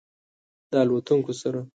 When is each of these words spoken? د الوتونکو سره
د 0.71 0.73
الوتونکو 0.83 1.33
سره 1.41 1.61